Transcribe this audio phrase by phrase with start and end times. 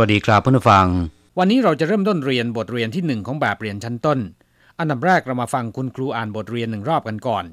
[0.00, 0.86] วัสดีครับเพื่อนผู้ฟัง
[1.38, 4.18] วันนี้เราจะเริ่มต้นเรียนบทเรียนที่หนึ่งของแบบเรียนชั้นต้น
[4.78, 7.44] อันดับแรกเรามาฟังคุณครูอ่านบทเรียนหนึ่งรอบกันก่อน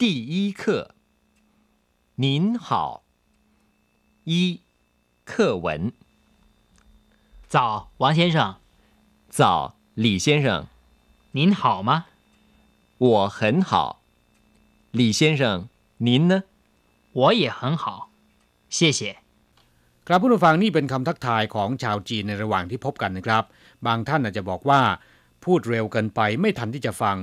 [0.00, 0.62] 第一课，
[2.24, 2.26] 您
[2.66, 3.02] 好。
[4.30, 4.60] 一，
[5.30, 5.92] 课文。
[7.48, 7.56] 早，
[7.98, 8.56] 王先生，
[9.28, 10.66] 早，李先生，
[11.32, 11.90] 您好吗？
[12.98, 14.00] 我很好。
[14.92, 15.68] 李先生，
[15.98, 16.44] 您呢？
[17.12, 18.10] 我也很好，
[18.68, 19.18] 谢谢。
[20.06, 23.44] ครับผู้ฟังนี่เป็นคำทักทายของชาวจีนในระหว่างที่พบกันนะครับ
[23.86, 24.80] บางท่านอาจจะบอกว่า
[25.44, 27.16] พูดเร็วเกินไปไม่ทันที่จะฟัง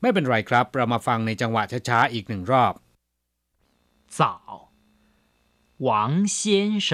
[0.00, 2.74] ไม่เป็นไรครับ เรามาฟังในจังหวะช้าๆอีกหนึ่งรอบ
[4.18, 4.22] 早，
[5.88, 5.88] 王
[6.36, 6.38] 先
[6.88, 6.90] 生，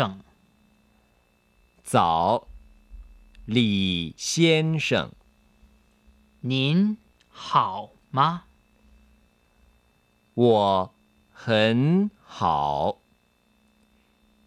[1.93, 2.47] 早，
[3.57, 5.13] 李先生，
[6.51, 6.53] 您
[7.31, 8.19] 好吗？
[10.35, 10.93] 我
[11.33, 13.00] 很好。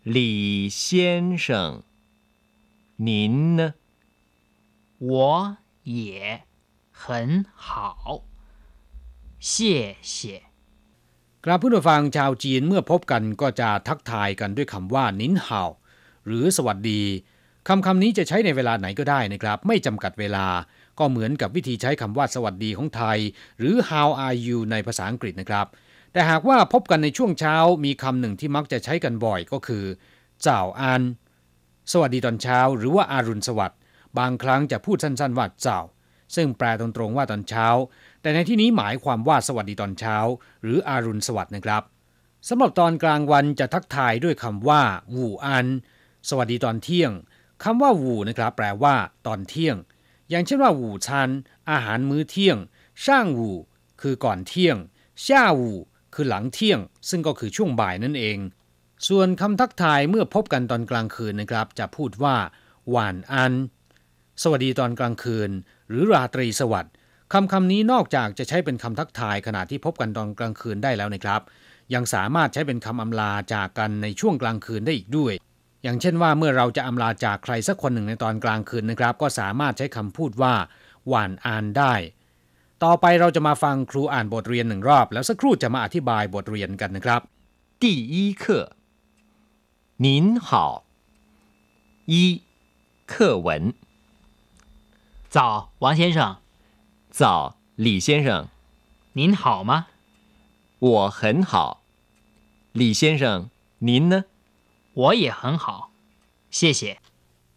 [0.04, 1.84] 李先生，
[2.96, 3.74] 您呢？
[5.00, 6.44] 我也
[6.92, 8.24] 很好，
[9.40, 10.44] 谢谢。
[11.46, 15.62] ครับผู้ฟังชาวจีนเมื่อพบกันก็จะทักทายกันด้วยคำว่านินเฮา
[16.26, 17.02] หรือสวัสดี
[17.68, 20.48] คำคำนี้จะใช้ในเวลาไหนก็ได้นะครับ ไม่จำกัดเวลา
[21.00, 23.18] ก็เหมือนกับวิธีใช้คำว่าสวัสดีของไทย
[23.60, 25.68] หรือ how are you ในภาษาอังกฤษนะครับ
[26.15, 29.85] แต่หากว่าพบกันในช่วงเช้ามีคำหนึ่งที่มักจะใช้กันบ่อยก็คือ
[30.43, 31.03] เจ้าอัน
[31.93, 33.79] สวัสดีตอนเช้า หรือว่าอารุณสวัสดิ์
[34.19, 35.81] บางครั้งจะพูดสั้นๆว่าเจ้า
[36.35, 37.67] ซึ่งแปลตรงๆว่าตอนเช้า
[38.21, 40.17] แต่ในที่นี้หมายความว่าสวัสดีตอนเช้า
[40.63, 41.83] หรืออารุณสวัสดิ์นะครับ
[42.49, 44.83] สำหรับตอนกลางวันจะทักทายด้วยคำว่า
[45.15, 45.67] วูอัน
[46.29, 47.13] สวัสดีตอนเที่ยง
[47.65, 48.95] คำว่าวูนะครับ แปลว่า
[49.27, 49.77] ตอนเที่ยง
[50.31, 51.31] อย่างเช่นว่าวูชัน
[51.71, 52.59] อาหารมื้อเที่ยง
[53.05, 53.51] ช่างวู
[54.01, 54.77] คือก่อนเที่ยง
[55.27, 55.73] ช่าวู
[56.15, 58.39] คือหลังเที่ยง ซึ่งก็คือช่วงบ่ายนั่นเอง
[59.09, 62.37] ส่วนคำทักทายเมื่อพบกันตอนกลางคืนนะครับ จะพูดว่า
[62.91, 63.53] หวานอัน
[64.43, 65.51] สวัสดีตอนกลางคืน
[65.89, 66.93] หรือราตรีสวัสดิ์
[67.33, 71.41] คำคำนี้นอกจากจะใช้เป็นคำทักทายขณะที่พบกันตอนกลางคืนได้แล้วนะครับ
[71.95, 75.33] ยังสามารถใช้เป็นคำอำลาจากกันในช่วงกลางคืนได้อีกด้วย
[75.83, 80.55] อย่างเช่นว่าเมื่อเราจะอำลาจากใครสักคนหนึ่งในตอนกลางคืนนะครับ ก็สามารถใช้คำพูดว่า
[81.09, 81.95] หวานอ่านได้
[82.84, 87.22] ต่อไปเราจะมาฟังครูอ่านบทเรียนหนึ่งรอบ แล้วสักครู่จะมาอธิบายบทเรียนกันนะครับ
[87.84, 88.44] 第一课，
[90.06, 90.08] 您
[90.48, 90.50] 好。
[92.12, 92.42] 一，
[93.12, 93.74] 课文。
[95.30, 95.38] 早，
[95.80, 96.38] 王先生，
[97.12, 98.48] 早，李先生，
[99.14, 99.86] 您好吗？
[100.80, 101.84] 我很好。
[102.74, 103.50] 李先生，
[103.80, 104.26] 您呢？
[104.94, 105.92] 我也很好，
[106.50, 107.00] 谢谢。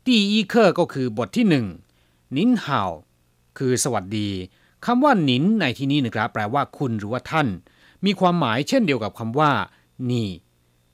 [0.05, 1.67] ตีอีเคอร์ก็คือบทที่หนึ่ง
[2.37, 2.81] นินเฮา
[3.59, 4.29] คือสวัสดี
[4.86, 7.48] คำว่าหนินในที่นี้นะครับแปลว่าคุณหรือว่าท่าน
[8.06, 9.52] มีความหมายเช่นเดียวกับคำว่า
[10.12, 10.28] นี่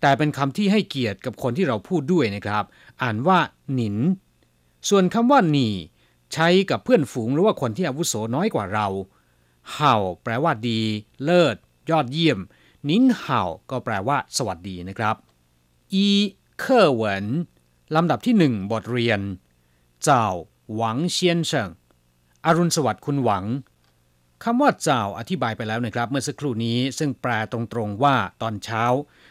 [0.02, 2.64] แต่เป็นคำที่ให้เกียรติกับคนที่เราพูดด้วยนะครับ
[3.02, 3.40] อ่านว่า
[3.74, 3.96] 您
[4.90, 5.74] ส่วนคำว่า你
[6.34, 8.88] ใช้กับเพื่อนฝูงหรือว่าคนที่อาวุโสน้อยกว่าเรา
[9.74, 10.80] 好 แปลว่าดี
[11.24, 11.56] เลิศ
[11.92, 12.40] ยอดเยี่ยม
[12.90, 15.16] 您好 ก็แปลว่า สวัสดีนะครับ
[15.94, 17.26] 一、課文
[17.96, 19.20] ลำดับที่หนึ่งบทเรียน
[20.04, 21.70] 早，王先生
[22.46, 23.44] อรุณสวัสดิ์คุณหวัง
[24.44, 28.84] คำว่า 早 อธิบายไปแล้วนะครับ เมื่อสักครู่นี้ซึ่งแปลตรงๆว่าตอนเช้า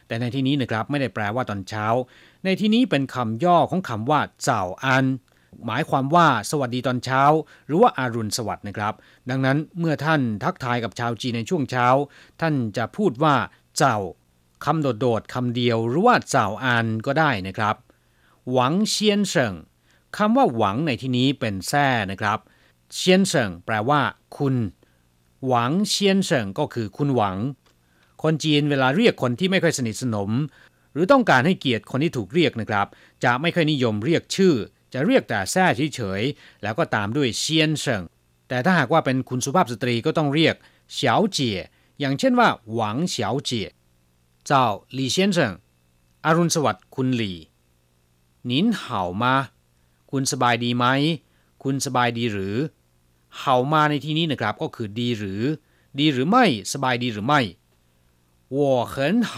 [0.06, 1.86] แต่ในที่นี้นะครับไม่ได้แปลว่าตอนเช้า
[2.44, 5.04] ในที่นี้เป็นคำย่อของคำว่าเจ้าอัน
[5.66, 7.22] หมายความว่าสวัสดีตอนเช้า
[7.66, 8.94] หรือว่าอารุณสวัสดิ์นะครับ
[9.30, 11.86] ดังนั้นเมื่อท่านทักทายกับชาวจีนในช่วงเช้า
[12.40, 13.34] ท่านจะพูดว่า
[13.78, 13.96] เจ้า
[14.64, 17.76] คำโดดๆคำเดียวหรือว่าเจ้าอันก็ได้นะครับ
[18.52, 19.54] หวังเซียนเฉิง
[20.16, 22.38] คำว่าหวังในที่นี้เป็นแท้นะครับ
[22.94, 24.00] เซียนเฉิงแปลว่า
[24.38, 24.54] คุณ
[25.46, 27.36] หวังเซียนเฉิงก็คือคุณหวัง
[28.22, 30.30] คนจีนเวลาเรียกคนที่ไม่ค่อยสนิทสนม
[30.92, 32.86] หรือต้องการให้เกียรติคนที่ถูกเรียกนะครับ
[33.24, 34.54] จะไม่ค่อยนิยมเรียกชื่อ
[34.92, 35.64] จะเรียกแต่แท้
[35.94, 38.02] เฉยๆแล้วก็ตามด้วยเซียนเฉิง
[38.48, 40.54] แต่ถ้าหากว่าเป็นคุณสุภาพสตรีก็ต้องเรียก
[40.94, 41.58] เฉาเจี๋ย
[42.00, 43.68] อย่างเช่นว่าหวังเฉาเจี๋ย
[44.46, 45.52] เจ้าหลี่เซียนเฉิง
[46.24, 47.38] อรุณสวัสดิ์คุณหลี่
[48.50, 49.34] นินเห่ามา
[50.10, 50.86] คุณสบายดีไหม
[51.62, 52.56] คุณสบายดีหรือ
[53.39, 55.41] เห่ามาในที่นี้นะครับก็คือดีหรือ
[55.99, 57.41] ดีหรือไม่ สบายดีหรือไม่
[58.55, 58.57] 我
[58.93, 58.95] 很
[59.31, 59.33] 好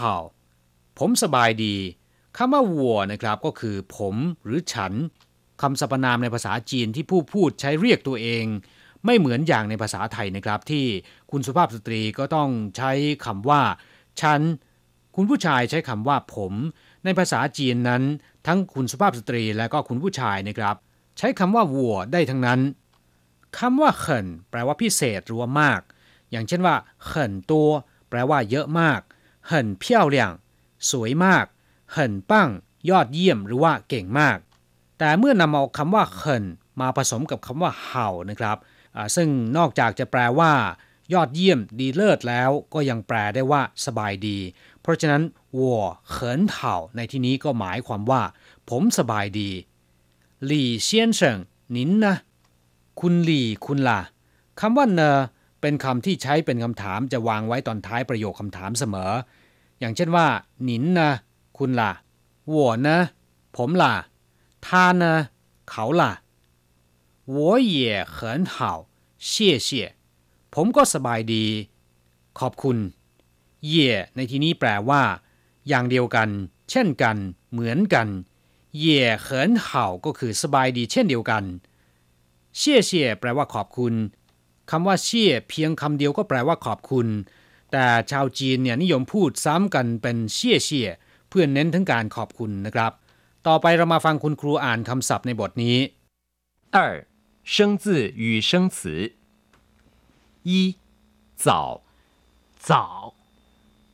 [0.98, 1.76] ผมสบายดี
[2.36, 4.14] คำว่าวัวนะครับก็คือ ผม
[4.44, 4.92] หรือฉัน
[5.62, 8.44] คำสรรพนามในภาษาจีนที่ผู้พูดใช้เรียกตัวเอง
[9.04, 10.84] ไม่เหมือนอย่างในภาษาไทยนะครับ ที่
[11.30, 12.90] คุณสุภาพสตรีก็ต้องใช้
[13.26, 13.62] คำว่า
[14.20, 14.40] ฉัน
[15.16, 16.52] คุณผู้ชายใช้คำว่าผม
[17.04, 18.02] ในภาษาจีนนั้น
[18.46, 20.76] ทั้งคุณสุภาพสตรีและก็คุณผู้ชายนะครับ
[21.18, 22.60] ใช้คำว่าวัวได้ทั้งนั้น
[23.57, 25.81] คำว่าเขินแปลว่าพิเศษรัวมาก
[26.31, 26.75] อย่างเช่นว่า
[27.05, 27.69] เขินตัว
[28.09, 29.01] แปลว่าเยอะมาก
[29.45, 30.31] เขินเพี้ยวเลี่ยง
[30.91, 31.45] สวยมาก
[31.91, 32.49] เขินปั้ง
[32.89, 34.37] ยอดเยี่ยมหรือว่าเก่งมาก
[34.99, 36.43] แต่เมื่อนำเอาคำว่าเขิน
[36.81, 38.57] มาผสมกับคำว่าเห่านะครับ
[39.15, 40.51] ซึ่งนอกจากจะแปลว่า
[41.13, 44.39] ยอดเยี่ยมดีเลิศแล้ว ก็ยังแปลได้ว่าสบายดี
[44.81, 45.23] เพราะฉะนั้น
[45.57, 48.21] วัวเขินเถ่าในที่นี้ก็หมายความว่า
[48.69, 49.51] ผมสบายดี
[50.45, 51.37] หลี่เซียนเฉิง
[51.75, 52.05] 您呢
[53.00, 54.00] คุณหลี่คุณล่ะ
[54.60, 55.18] คำว่าเนอ
[55.60, 59.12] เป็นคำที่ใช้เป็นคำถามจะวางไว้ตอนท้ายประโยคคำถามเสมอ
[59.80, 60.26] อย่างเช่นว่า
[60.64, 61.10] หนินนะ
[61.58, 61.92] คุณล่ะ
[62.52, 62.54] 我
[62.86, 62.88] 呢
[63.56, 63.94] ผมล่ะ
[64.66, 64.68] 他
[65.02, 65.04] 呢
[65.68, 66.12] เขาล่ะ
[67.34, 67.36] 我
[67.74, 67.76] 也
[68.16, 68.16] 很
[68.54, 68.56] 好
[69.28, 69.30] 谢
[69.66, 69.68] 谢
[70.54, 71.44] ผมก็สบายดี
[72.38, 72.78] ขอบคุณ
[73.66, 75.02] เย่ในที่นี้แปลว่า
[75.68, 76.28] อย่างเดียวกัน
[76.70, 77.16] เช่นกัน
[77.52, 78.08] เหมือนกัน
[78.78, 81.44] เย่เขินเห่าก็คือสบายดีเช่นเดียวกัน
[82.56, 83.94] เชี่ยเชี่ยแปลว่าขอบคุณ
[84.70, 87.06] คำว่าเชี่ยเพียงคำเดียวก็แปลว่าขอบคุณ
[87.72, 90.88] แต่ชาวจีนเนี่ยนิยมพูดซ้ำกันเป็นเชี่ยเชี่ย
[91.28, 92.92] เพื่อเน้นถึงการขอบคุณนะครับ
[93.46, 95.76] ต่อไปเรามาฟังคุณครูอ่านคำศัพท์ในบทนี้
[96.76, 96.78] 二
[97.54, 97.84] 生字
[98.22, 99.14] 与生词。
[100.42, 100.76] 一
[101.36, 101.82] 早
[102.58, 103.14] 早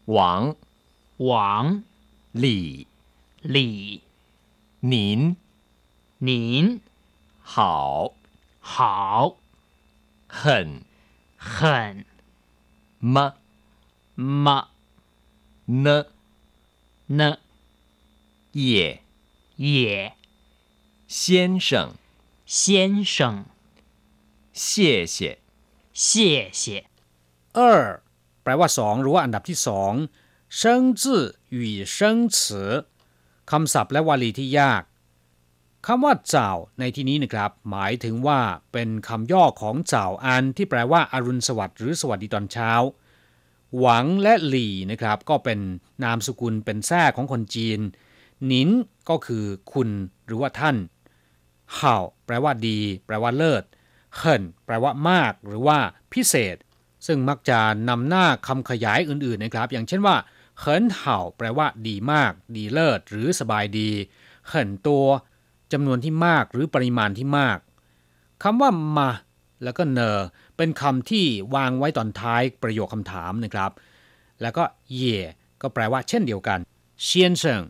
[0.05, 0.55] 王
[1.17, 1.82] 王
[2.32, 2.87] 李
[3.43, 4.03] 李
[4.81, 5.37] 您
[6.19, 6.81] 您
[7.43, 8.12] 好
[8.61, 9.38] 好
[10.29, 10.82] 很
[11.37, 12.05] 很
[12.99, 13.37] 吗
[14.14, 14.69] 吗
[15.67, 16.06] 呢
[17.06, 17.38] 呢
[18.53, 19.03] 也
[19.56, 20.14] 也
[21.06, 21.94] 先生
[22.44, 23.44] 先生
[24.53, 25.38] 谢谢
[25.93, 26.87] 谢谢
[27.53, 28.00] เออ
[28.43, 29.93] แปลว่าสองหรือว่าอันดับที่สอง
[30.56, 32.70] เชิงจื่อหยู่เชิงฉือ
[33.50, 34.82] คำศัพท์และวลีที่ยาก
[35.86, 38.39] คำว่าเจ้าในที่นี้นะครับ หมายถึงว่า
[38.74, 42.72] เป็นคำย่อของเจ้าอันที่แปลว่าอารุณสวัสดิ์หรือสวัสดีตอนเช้า
[43.80, 45.60] หวังและหลี่นะครับ ก็เป็น
[46.04, 47.80] นามสกุลเป็นแท้ของคนจีน
[48.45, 48.69] หนิน
[49.10, 49.89] ก็คือคุณ
[50.25, 50.75] หรือว่าท่าน
[51.75, 51.95] เห่า
[52.25, 53.63] แปลว่าดี แปลว่าเลิศ
[54.18, 55.78] เหินแปลว่ามาก หรือว่า
[56.13, 56.57] พิเศษ
[57.07, 60.16] ซึ่งมักจะนำหน้าคำขยายอื่นๆนะครับ อย่างเช่นว่า
[60.60, 63.89] เหินเห่าแปลว่าดีมาก ดีเลิศหรือสบายดี
[64.48, 65.06] เหินตัว
[65.73, 67.59] จำนวนที่มากหรือปริมาณที่มาก
[68.44, 69.09] คำว่ามา
[69.63, 70.19] แล้วก็เนอ
[70.57, 71.25] เป็นคำที่
[71.56, 73.71] วางไว้ตอนท้ายประโยคคำถามนะครับ
[74.41, 74.63] แล้วก็
[74.95, 75.19] เย่
[75.62, 76.59] ก็แปลว่าเช่นเดียวกัน
[77.03, 77.63] เชียนเซิง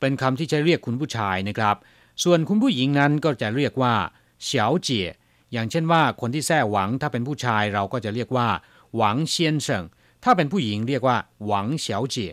[0.00, 1.76] เป็นคำที่ใช้เรียกคุณผู้ชายนะครับ
[2.24, 3.94] ส่วนคุณผู้หญิงนั้นก็จะเรียกว่า
[4.42, 5.08] เฉียวเจี๋ย
[5.52, 8.48] อย่างเช่นว่าคนที่แท้หวังถ้าเป็นผู้ชายเราก็จะเรียกว่า
[8.96, 9.84] หวังเซียนเซิง
[10.24, 12.32] ถ้าเป็นผู้หญิงเรียกว่า หวังเฉียวเจี๋ย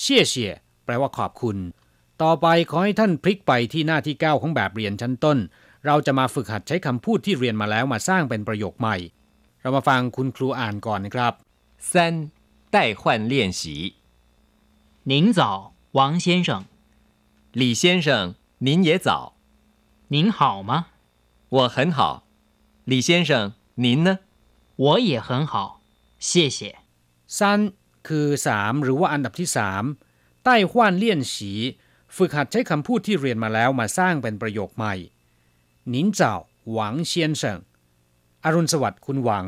[0.00, 0.52] เชี่ยเชี่ย
[0.84, 1.56] แปลว่าขอบคุณ
[2.23, 5.37] ต่อไปขอให้ท่านพลิกไปที่หน้าที่ 9 ของแบบเรียนชั้นต้น
[5.85, 8.97] เราจะมาฝึกหัดใช้คำพูดที่เรียนมาแล้วมาสร้างเป็นประโยคใหม่
[9.61, 11.33] เรามาฟังคุณครูอ่านก่อนนะครับ
[11.91, 11.91] 三
[12.75, 13.61] 代换练习。
[15.11, 15.39] 您早
[15.97, 16.47] 王先生
[17.59, 18.07] 李先生，
[18.65, 19.09] 您也早。
[20.13, 20.71] 您好吗
[21.55, 21.99] 我很好。
[22.85, 24.19] 李先生，您呢？
[24.75, 25.81] 我也很好
[26.19, 26.59] 谢谢
[27.37, 27.59] สั้น
[28.07, 29.49] คือ 3 หรือว่าอันดับที่
[29.95, 31.53] 3 ใต้หว้านเลี่ยนฉี
[32.15, 34.93] ฝึกหัดใช้คำพูดที่เรียนมาแล้วมาสร้างเป็นประโยคใหม่
[35.89, 36.33] หนินเจ้า
[36.71, 37.59] หวังเซียนเฉิง
[38.43, 39.45] อรุณสวัสดิ์คุณหวัง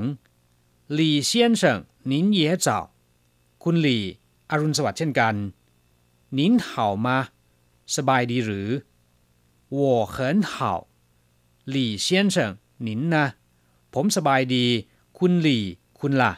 [0.93, 2.79] หลี่เซียนเฉิงหนินเย่เจ้า
[3.63, 4.03] คุณหลี่
[4.49, 5.35] อรุณสวัสดิ์เช่นกัน
[6.33, 7.17] หนินเห่ามา
[7.95, 8.69] สบายดีหรือ
[9.77, 9.79] 我
[10.15, 10.17] 很
[10.51, 10.53] 好
[11.69, 12.51] หลี่เซียนเฉิง
[12.83, 13.25] หนินนะ
[13.93, 14.65] ผมสบายดี
[15.17, 15.63] คุณหลี่
[15.99, 16.31] คุณล่ะ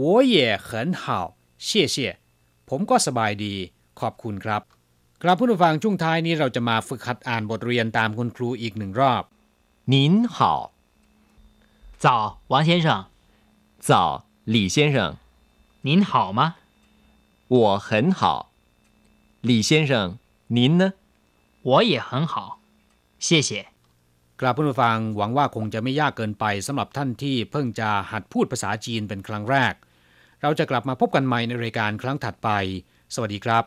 [0.00, 0.02] 我
[0.34, 0.36] 也
[0.68, 0.70] 很
[1.02, 1.04] 好
[1.66, 1.96] 谢谢
[2.68, 3.54] ผมก็สบายดี
[4.00, 4.62] ขอบคุณครับ
[5.22, 9.22] ครับผู้ฟังช่วงท้ายนี้เราจะมาฝึกหัดอ่านบทเรียนตามคุณครูอีกหนึ่งรอบ
[9.92, 9.94] 您
[10.36, 10.38] 好，
[12.04, 12.06] 早
[12.52, 12.86] 王先生
[13.88, 13.92] 早，
[14.54, 14.96] 李先生，
[15.86, 16.40] 您好吗
[17.54, 18.22] 我很好。
[19.48, 19.92] 李先生，
[20.56, 20.84] 您呢？
[21.68, 22.34] 我也很好
[23.26, 23.50] 谢谢
[24.40, 29.74] ครับผู้ฟังหวังว่าคงจะไม่ยากเกินไปสำหรับท่านที่เพิ่งจะหัดพูดภาษาจีนเป็นครั้งแรก
[30.42, 32.48] เราจะกลับมาพบกันใหม่ในรายการครั้งถัดไป
[33.14, 33.64] สวัสดีครับ